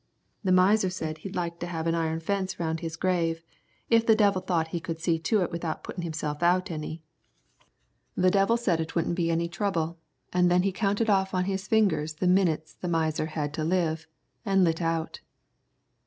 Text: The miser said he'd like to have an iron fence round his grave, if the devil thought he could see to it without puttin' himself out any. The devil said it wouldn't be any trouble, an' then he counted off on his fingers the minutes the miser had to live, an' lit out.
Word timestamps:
The 0.43 0.51
miser 0.51 0.89
said 0.89 1.19
he'd 1.19 1.35
like 1.35 1.59
to 1.59 1.67
have 1.67 1.85
an 1.85 1.93
iron 1.93 2.19
fence 2.21 2.59
round 2.59 2.79
his 2.79 2.95
grave, 2.95 3.43
if 3.87 4.03
the 4.03 4.15
devil 4.15 4.41
thought 4.41 4.69
he 4.69 4.79
could 4.79 4.99
see 4.99 5.19
to 5.19 5.43
it 5.43 5.51
without 5.51 5.83
puttin' 5.83 6.01
himself 6.01 6.41
out 6.41 6.71
any. 6.71 7.03
The 8.15 8.31
devil 8.31 8.57
said 8.57 8.81
it 8.81 8.95
wouldn't 8.95 9.13
be 9.13 9.29
any 9.29 9.47
trouble, 9.47 9.99
an' 10.33 10.47
then 10.47 10.63
he 10.63 10.71
counted 10.71 11.07
off 11.11 11.35
on 11.35 11.45
his 11.45 11.67
fingers 11.67 12.15
the 12.15 12.25
minutes 12.25 12.73
the 12.73 12.87
miser 12.87 13.27
had 13.27 13.53
to 13.53 13.63
live, 13.63 14.07
an' 14.43 14.63
lit 14.63 14.81
out. 14.81 15.19